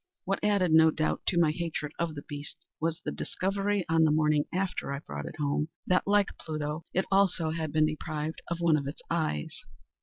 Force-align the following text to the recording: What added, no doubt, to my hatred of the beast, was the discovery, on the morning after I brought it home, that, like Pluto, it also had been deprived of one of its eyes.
What 0.25 0.43
added, 0.43 0.71
no 0.71 0.89
doubt, 0.89 1.21
to 1.27 1.39
my 1.39 1.51
hatred 1.51 1.91
of 1.99 2.15
the 2.15 2.23
beast, 2.23 2.55
was 2.79 2.99
the 3.05 3.11
discovery, 3.11 3.85
on 3.87 4.03
the 4.03 4.09
morning 4.11 4.45
after 4.51 4.91
I 4.91 4.97
brought 4.97 5.27
it 5.27 5.35
home, 5.37 5.67
that, 5.85 6.07
like 6.07 6.35
Pluto, 6.39 6.85
it 6.91 7.05
also 7.11 7.51
had 7.51 7.71
been 7.71 7.85
deprived 7.85 8.41
of 8.49 8.59
one 8.59 8.77
of 8.77 8.87
its 8.87 9.03
eyes. 9.11 9.61